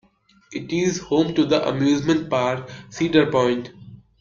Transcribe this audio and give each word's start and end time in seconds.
It 0.51 0.73
is 0.73 0.97
home 0.97 1.35
to 1.35 1.45
the 1.45 1.63
amusement 1.69 2.27
park 2.27 2.67
Cedar 2.89 3.29
Point. 3.31 3.71